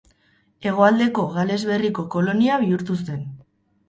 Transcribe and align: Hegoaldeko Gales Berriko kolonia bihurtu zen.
Hegoaldeko 0.67 1.25
Gales 1.35 1.57
Berriko 1.71 2.05
kolonia 2.15 2.57
bihurtu 2.63 2.97
zen. 3.05 3.21